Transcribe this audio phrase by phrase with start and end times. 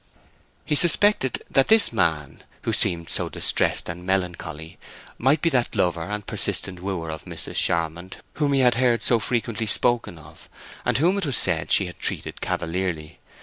[0.65, 4.79] He suspected that this man, who seemed so distressed and melancholy,
[5.19, 7.57] might be that lover and persistent wooer of Mrs.
[7.57, 10.49] Charmond whom he had heard so frequently spoken of,
[10.85, 13.19] and whom it was said she had treated cavalierly.